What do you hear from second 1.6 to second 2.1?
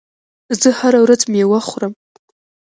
خورم.